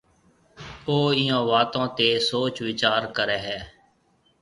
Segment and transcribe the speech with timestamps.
[0.87, 3.59] او اِيئون واتون تي سوچ ويچار ڪريَ هيَ۔